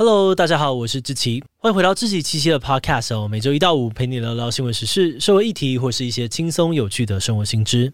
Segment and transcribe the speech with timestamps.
[0.00, 3.26] Hello，大家好，我是志奇，欢迎回到志奇七七的 Podcast 哦。
[3.26, 7.92] 每周一到五陪你聊聊新闻时事、社会议题，或是一些轻松有趣的生活新知。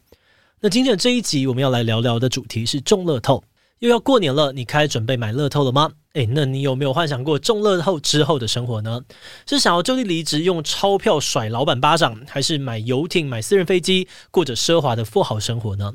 [0.61, 3.43] 那今天的这一集，我们要来聊聊的主题是中乐透。
[3.79, 5.93] 又要过年了，你开始准备买乐透了吗？
[6.12, 9.00] 诶，那你有没有幻想过中乐透之后的生活呢？
[9.46, 15.95] 是想要就地离职，用钞票甩老板巴掌，还是买游艇、买私人飞机，过着奢华的富豪生活呢？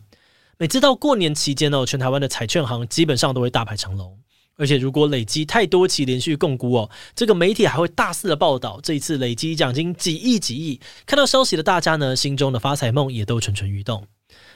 [0.58, 4.18] 每次到过年期间呢，全台湾的彩券行基本上都会大排长龙。
[4.60, 10.82] 而且，如果累积太多期连续共估哦，这个媒体还会大肆的报道这一次累积奖金几亿几亿。
[11.06, 14.06] 看到消息的大家呢，心中的发财梦也都蠢蠢欲动。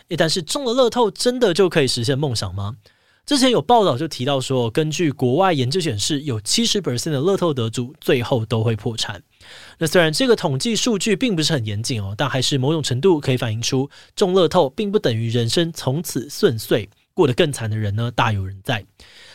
[0.10, 2.76] 诶，但是中了乐透，真的就可以实现梦想吗？
[3.26, 9.24] 之前有报道就提到说，根据国外研究显示，有七十 percent 的乐透得主最后都会破产。
[9.78, 18.86] 那虽然这个统计数据并不是很严谨哦，但还是某种程度可以反映出中乐透并不等于人生从此顺遂，过得更惨的人呢，大有人在。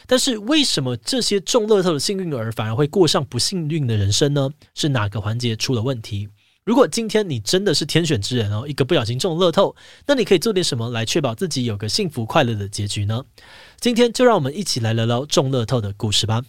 [0.08, 4.48] 但是为什么这些中乐透的幸运儿反而会过上不幸运的人生呢？
[4.74, 6.26] 是哪个环节出了问题？
[6.64, 13.22] 如果今天你真的是天选之人哦，一个不小心中乐透，那你可以做点什么来确保自己有个幸福快乐的结局呢？
[13.78, 16.42] 今天就让我们一起来聊聊中乐透的故事吧。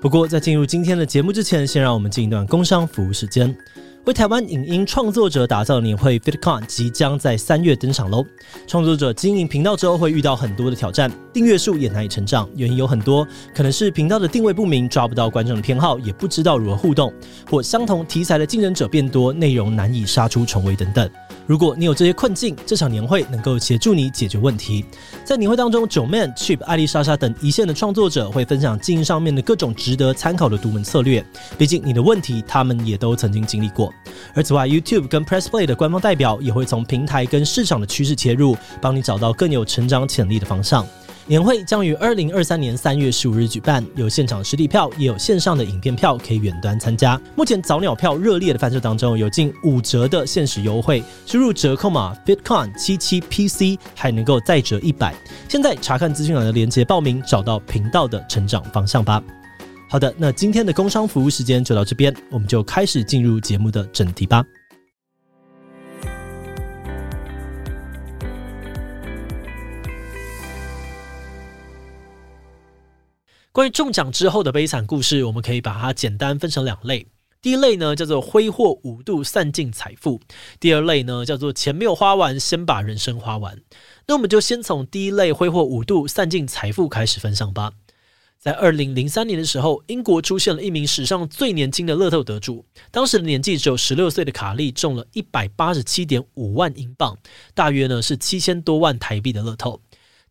[0.00, 3.56] 不过在进入今天的节目之前，先让我们进一段工商服务时间。
[4.08, 8.24] 为台湾影音创作者打造的年会 FitCon 即将在三月登场喽！
[8.66, 17.12] 创作者经营频道之后会遇到很多的挑战，订阅数也难以成长，原因有很多，可能是频道的定位不明，抓不到观众的偏好，也不知道如何互动，
[17.50, 21.06] 或相同题材的竞争者变多，内容难以杀出重围等等。
[21.48, 24.84] 如果你有这些困境，这场年会能够协助你解决问题。
[25.24, 31.24] 在年会当中九 man、Chip、艾丽莎莎等一线的创作者会分享经营上面的各种值得参考的独门策略。
[31.56, 33.90] 毕竟你的问题，他们也都曾经经历过。
[34.34, 40.86] 而此外，YouTube 跟 PressPlay 的官方代表也会从平台跟市场的趋势切入，帮你找到更有成长潜力的方向。
[41.28, 47.20] 年会将于二零二三年三月十五日举办，有现场实体票，也有线上的影片票可以远端参加。
[47.36, 55.14] 目前早鸟票热烈的贩售当中，有近五折的限时优惠，输入折扣码 FitCon 七七 PC 还能够再折一百。
[55.50, 59.22] 现在查看资讯栏的链接报名，找到频道的成长方向吧。
[59.90, 64.42] 好的，那今天的工商服务时间就到这边，我们就开始进入节目的正题吧。
[73.58, 77.08] 关于中奖之后的悲惨故事，我们可以把它简单分成两类。
[77.42, 80.20] 第一类呢叫做挥霍无度散尽财富，
[80.60, 83.60] 第二类呢叫做钱没有花完，先把人生花完。
[84.06, 87.72] 那我们就先从第一类挥霍无度散尽财富开始分享吧。
[88.38, 97.18] 在二零零三年的时候，英国出现了一名史上最年轻的乐透得主，当时的年纪只有十六岁的卡利中了一百八十七点五万英镑，
[97.56, 99.80] 大约呢是七千多万台币的乐透。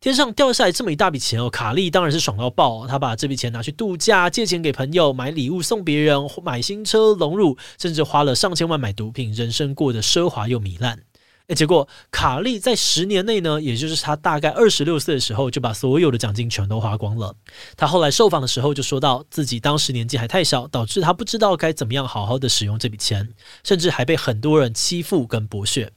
[0.00, 2.86] 天上掉下来这么一大笔钱哦，卡利当然是爽到爆。
[2.86, 11.00] 他把这笔钱拿去度假，借钱给朋友，买礼物送别人，买新车、荣辱，甚至花了上千万买毒品，人生过得奢华又糜烂。
[11.48, 17.34] 诶，结果卡利在十年内呢，也就是他大概二十六岁的时候，就把所有的奖金全都花光了。
[17.74, 23.30] 他后来受访的时候就说到，自己当时年纪还太小，导致他不知道该怎么样好好的使用这笔钱，
[23.64, 25.90] 甚至还被很多人欺负跟剥削。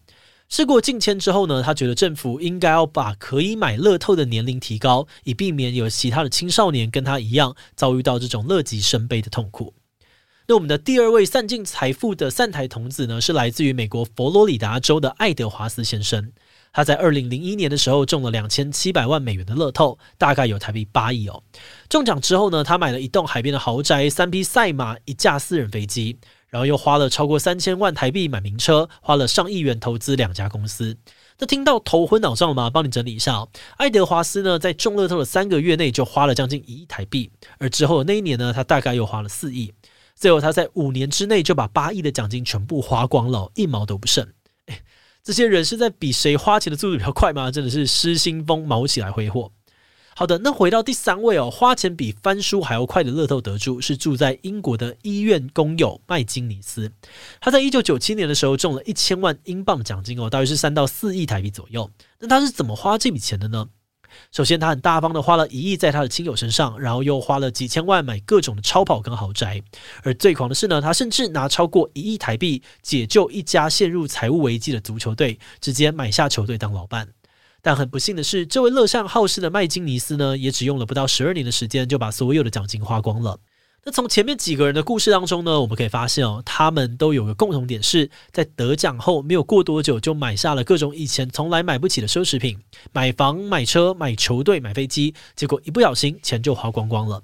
[0.51, 9.73] 事过境迁之后呢，他觉得政府应该要把可以买乐透的年龄提高，以避免有其他的青少年跟他一样遭遇到这种乐极生悲的痛苦。
[10.49, 16.33] 那我们的第二位散尽财富的散台童子呢，是来自于美国佛罗里达州的爱德华斯先生。
[16.73, 21.41] 他在二零零一年的时候中了两千七百万美元的乐透，大概有台币八亿哦。
[21.87, 26.17] 中奖之后呢，他买了一栋海边的豪宅、三匹赛马、一架私人飞机。
[26.51, 30.97] 然后又花了超过三千万台币买名车，花了上亿元投资两家公司。
[31.39, 32.69] 那听到头昏脑胀了吗？
[32.69, 33.47] 帮你整理一下。
[33.77, 39.73] 爱德华斯呢，在中乐透的三个月内就花了将近一亿台币，而之后的那一年呢，他大概又花了四亿。
[40.13, 44.27] 最后他在五年之内就把八亿的奖金全部花光了，一毛都不剩。
[44.67, 44.81] 诶，
[45.23, 47.49] 这些人是在比谁花钱的速度比较快吗？
[47.49, 49.51] 真的是失心疯，卯起来挥霍。
[50.13, 56.91] 好的，那回到第三位哦，花钱比翻书还要快的乐透得主是住在英国的医院工友麦金尼斯。
[57.39, 61.89] 他在一九九七年的时候中了一千万英镑奖金哦，大约是三到四亿台币左右。
[62.19, 63.69] 那他是怎么花这笔钱的呢？
[64.33, 69.63] 首先，他很大方的花了一亿在他的亲友身上，然后又花了几千万买各种的超跑跟豪宅。
[70.03, 77.07] 而最狂的是呢，他甚至拿超过一亿台币解救一家陷入财务危机的足球队，直接买下球队当老板。
[77.61, 83.39] 但很不幸的是，这位乐善好施的麦金尼斯呢，也只用了不到十二年的时间，就把所有的奖金花光了。
[83.83, 92.59] 那从前面几个人的故事当中呢，我们可以发现哦，他们都有个共同点，是在得奖后没有过多久，就买下了各种以前从来买不起的奢侈品，
[92.93, 97.23] 买房、买车、买球队、买飞机，结果一不小心钱就花光光了。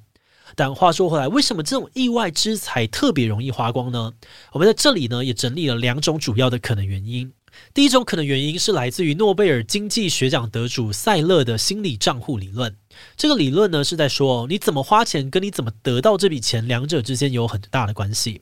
[0.55, 4.13] 但话说回来，为什么这种意外之财特别容易花光呢？
[4.51, 7.31] 我们在这里呢也整理了两种主要的可能原因。
[7.73, 12.75] 第一种可能原因是来自于诺贝尔经济学奖得主塞勒的心理账户理论。
[13.15, 18.41] 这个理论呢是在说，你怎么花钱跟你怎么得到这笔钱，两者之间有很大的关系。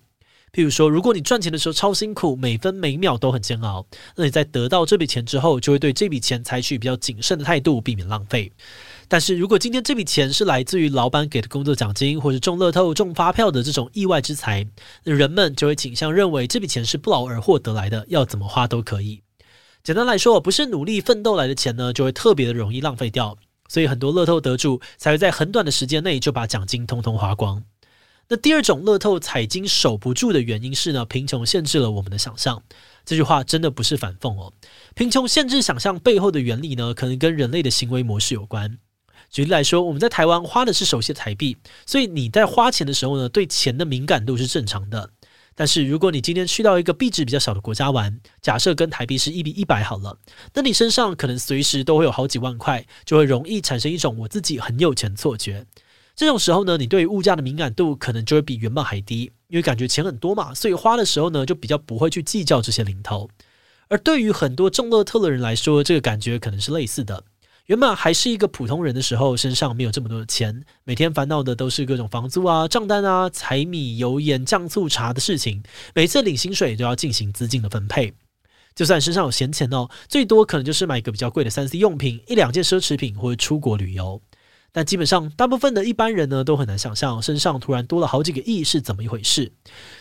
[0.53, 3.85] 譬如说，如果你赚钱的时候超辛苦，每分每秒都很煎熬，
[4.15, 8.49] 那你在得到这笔钱之后，就会对这笔钱采取比较谨慎的态度，避免浪费。
[9.07, 14.67] 但是如果今天这笔钱是来自于老板给的工作奖金，或是中乐透、中发票的这种意外之财，
[15.03, 19.21] 那人们就会倾向认为这笔钱是不劳而获得来的，要怎么花都可以。
[19.83, 23.37] 简单来说，不是努力奋斗来的钱呢，就会特别的容易浪费掉，
[23.67, 27.63] 所以很多乐透得主才会在很短的时间内就把奖金通通花光。
[28.27, 32.63] 那第二种乐透彩金守不住的原因是呢，贫穷限制了我们的想象。
[33.05, 34.51] 这句话真的不是反讽哦。
[34.95, 38.79] 贫穷限制想象背后的原理呢，可能跟人类的行为模式有关。
[39.29, 45.11] 举例来说，我们在台湾花的是熟悉的台币，所以你在花钱的时候呢，对钱的敏感度是正常的。
[45.57, 50.17] 但是如果你今天去到一个币值比较小的国家玩，假设跟台币是一比一百好了，
[50.53, 55.65] 那你身上可能随时都会有好几万块，就会容易产生一种我自己很有钱错觉。
[56.13, 63.29] 这种时候呢，你对于物价的敏感度可能就会比原本还低，因为感觉钱很多嘛，所以花的时候呢，就比较不会去计较这些零头。
[63.87, 67.23] 而对于很多中乐透的人来说，这个感觉可能是类似的。
[67.65, 75.63] 原本还是一个普通人的时候，身上没有这么多的钱，每天烦恼的都是各种房租啊、账单啊、柴米油盐酱醋茶的事情。
[75.95, 78.13] 每次领薪水都要进行资金的分配，
[78.75, 84.21] 就算身上有闲钱哦，最多可能就是买一个比较贵的三 C 用品，一两件奢侈品或者出国旅游。
[84.75, 89.49] 但基本上，大部分的一般人呢，都很难想象身上突然多了好几个亿是怎么一回事。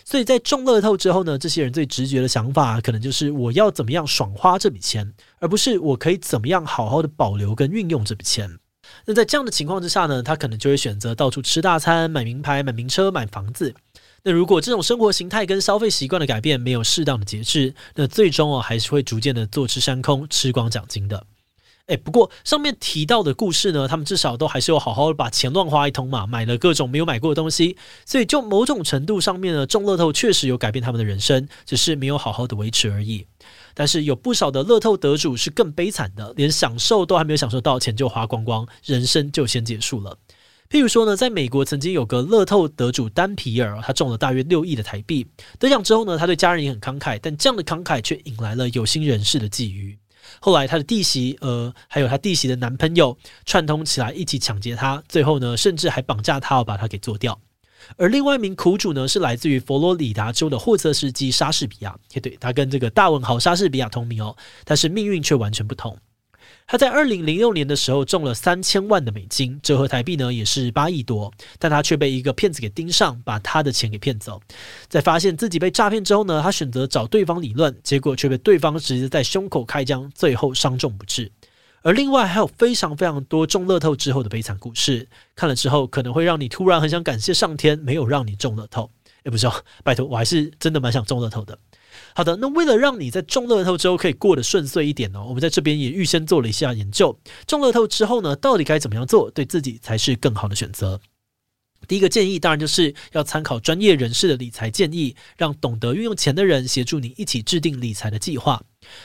[0.04, 8.58] 所以在中乐透之后呢，这些人最直觉的想法，可能就是我要怎么样爽花这笔钱，而不是我可以怎么样好好的保留跟运用这笔钱。
[9.06, 13.72] 那在这样的情况之下呢，他可能就会选择到处吃大餐、买名牌、买名车、买房子。
[14.24, 21.24] 那如果这种生活形态跟消费习惯的改变没有适当的节制，那最终哦，还是会逐渐的坐吃山空，吃光奖金的。
[21.86, 27.76] 哎，不过上面提到的故事呢，他们至少都还是有好好把钱乱花一通嘛，买了各种没有买过的东西，
[28.06, 33.26] 所以就某种程度上面呢，中乐透确实有改变他们的人生，只是没有好好的维持而已。
[33.74, 40.16] 但是有不少的乐透得主是更悲惨的，连享受都还没有享受到，钱就花光光，人生就先结束了。
[40.70, 45.26] 譬如说呢，在美国曾经有个乐透得主丹皮尔，他中了大约六亿的台币，
[45.58, 49.98] 得奖之后呢，他对家人也很慷慨，但这样的慷慨却引来了有心人士的觊觎。
[50.40, 57.40] 后来，他的弟媳，呃，还有他弟媳的男朋友串通起来一起抢劫他，最后呢，甚至还绑架他，要把他给做掉。
[57.96, 64.34] 而另外一名苦主呢，是来自于佛罗里达州的货车司机莎士比亚，也对，他跟这个大文豪莎士比亚同名哦，
[64.64, 65.96] 但是命运却完全不同。
[66.66, 74.40] 他在二零零六年的时候中了三千万的美金，折合台币呢也是八亿多，但他却被一个骗子给盯上，把他的钱给骗走。
[74.88, 81.30] 在发现自己被诈骗之后呢，他选择找对方理论，结果却被对方直接在胸口开枪，最后伤重不治。
[81.82, 85.06] 而另外还有非常非常多中乐透之后的悲惨故事，
[85.36, 88.90] 看了之后可能会让你突然很想感谢上天没有让你中乐透。
[89.22, 91.58] 也不知道，拜托，我还是真的蛮想中乐透的。
[92.16, 97.18] 好的，那为了让你在中乐透之后可以过得顺遂一点呢，我们在这边也预先做了一下研究。
[97.44, 101.00] 中乐透之后呢，到底该怎么样做，对自己才是更好的选择？
[101.88, 108.62] 第一个建议当然就是要参考专业人士的理财建议，让懂得运用钱的人协助你一起制定理财的计划。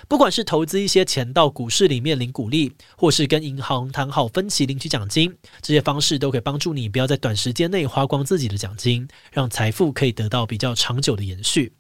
[0.07, 11.73] 不管是投资一些钱到股市里面领股利，或是跟银行谈好分期领取奖金，这些方式都可以帮助你不要在短时间内花光自己的奖金，让财富可以得到比较长久的延续。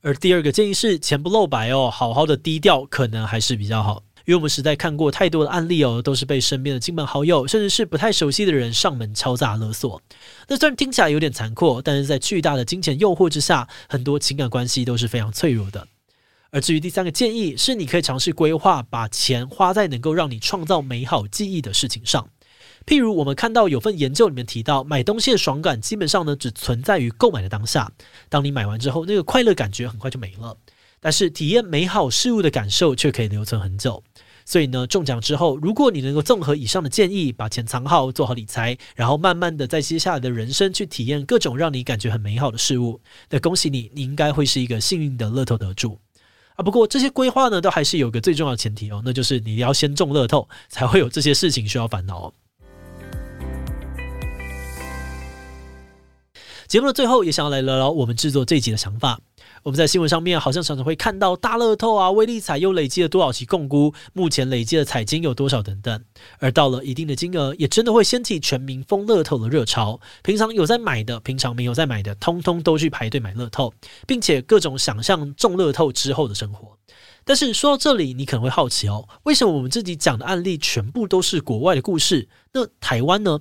[0.00, 10.00] 而第二个建议是，钱不露白哦，好好的低调可能还是比较好，因为我们实在看过太多的案例哦，都是被身边的亲朋好友，甚至是不太熟悉的人上门敲诈勒索。
[10.48, 15.86] 那虽然听起来有点残酷，但是在巨大的金钱诱惑之下，很多情感关系都是非常脆弱的。
[16.50, 22.28] 而至于第三个建议，是你可以尝试规划，把钱花在能够让你创造美好记忆的事情上。
[22.86, 27.90] 譬如我们看到有份研究里面提到，买东西的爽感基本上呢，只存在于购买的当下。
[28.28, 30.56] 当你买完之后，那个快乐感觉很快就没了。
[31.00, 34.02] 但是体验美好事物的感受却可以留存很久。
[34.44, 45.96] 所以呢，中奖之后，如果你能够综合以上的建议，把钱藏好，做好理财，然后慢慢的在接下来的人生去体验各种让你感觉很美好的事物，那恭喜你，你应该会是一个幸运的乐透得主
[46.56, 46.62] 啊。
[46.62, 52.32] 不过这些规划呢，都还是有个最重要的前提哦，那就是你要先中乐透，才会有这些事情需要烦恼。
[56.72, 59.20] 节目的最后，也想要来聊聊我们制作这集的想法。
[59.62, 66.02] 我们在新闻上面好像常常会看到大乐透啊、威力彩又累积了多少期共估，目前累积的彩金有多少等等。
[66.38, 70.00] 而到了一定的金额，也真的会掀起全民疯乐透的热潮。
[70.22, 73.74] 平常有在买的，平常没有在买的，通通都去排队买乐透，
[74.06, 76.78] 并且各种想象中乐透之后的生活。
[77.22, 82.30] 但是说到这里，你可能会好奇哦，为什么我们自己讲的案例全部都是国外的故事？
[82.54, 83.40] 那台湾呢？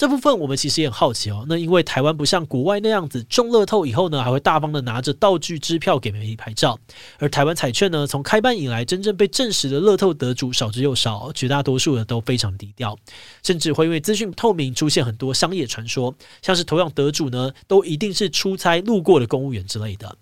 [0.00, 1.44] 这部分我们其实也很好奇哦。
[1.46, 6.78] 那因为台湾不像国外那样子中乐透以后呢，还会大方的拿着道具支票给媒体拍照。
[7.18, 12.96] 而台湾彩券呢，从开办以来，真正被证实的乐透得主少之又少，绝大多数的都非常低调，
[13.42, 20.16] 甚至会因为资讯不透明，出现很多商业传说，像是同样得主呢，都一定是出差路过的公务员之类的。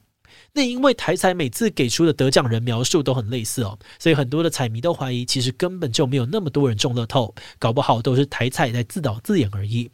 [0.55, 9.90] 那因为台彩每次给出的得奖人描述都很类似哦，所以很多的彩迷都怀疑，其实根本就没有那么多人中乐透，搞不好都是台彩在自导自演而已。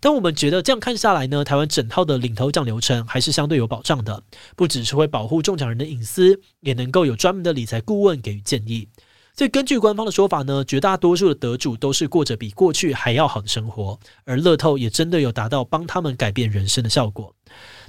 [0.00, 4.22] 但我们觉得这样看下来呢，台湾整套的领头奖流程还是相对有保障的，
[4.56, 8.88] 不只是会保护中奖人的隐私，也能够有专门的理财顾问给予建议。
[9.34, 17.34] 所以根据官方的说法呢，绝大多数的得主都是过着比过去还要好的生活，而乐透也真的有达到帮他们改变人生的效果。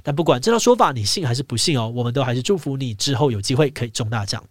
[0.04, 4.44] 但不管这套说法你信还是不信哦，我们都还是祝福你之后有机会可以中大奖。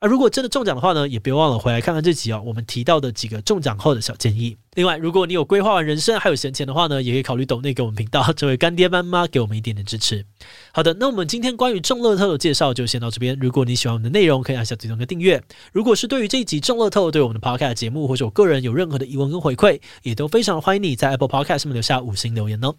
[0.00, 4.56] 而如果真的中奖的话呢，也别忘了回来看看这集哦，我们提到的几个中奖后的小建议。
[4.74, 10.24] 另外，如果你有规划完人生还有闲钱的话呢，也可以考虑抖内给我们频道，这位干爹干妈，给我们一点点支持。
[10.72, 13.36] 好的，那我们今天关于中乐透的介绍就先到这边。
[13.40, 15.42] 如果你喜欢我们的内容，可以按下最中的订阅。
[15.72, 22.72] 如果是对于这一集中乐透对我们的 Podcast 节目或者我个人有任何的疑问跟回馈，也都非常欢迎你在 Apple Podcast 上面留下五星留言哦。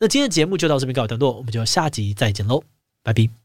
[0.00, 2.62] 那今天的节目就到这边告一段落，我们就下集再见喽，
[3.02, 3.41] 拜拜。